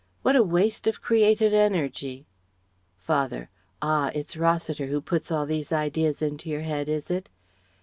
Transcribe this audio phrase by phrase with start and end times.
[0.23, 2.25] What a waste of creative energy!..."
[2.97, 3.51] Father:
[3.83, 7.29] "Ah it's Rossiter who puts all these ideas into your head, is it?"